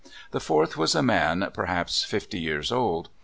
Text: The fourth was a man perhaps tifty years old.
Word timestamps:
The 0.31 0.39
fourth 0.39 0.77
was 0.77 0.95
a 0.95 1.03
man 1.03 1.47
perhaps 1.53 2.09
tifty 2.09 2.39
years 2.39 2.71
old. 2.71 3.09